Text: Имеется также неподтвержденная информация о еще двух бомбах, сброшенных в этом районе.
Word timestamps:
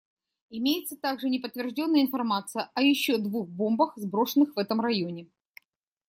Имеется 0.49 0.95
также 0.97 1.29
неподтвержденная 1.29 2.01
информация 2.01 2.71
о 2.73 2.81
еще 2.81 3.19
двух 3.19 3.47
бомбах, 3.47 3.93
сброшенных 3.97 4.55
в 4.55 4.57
этом 4.57 4.81
районе. 4.81 5.29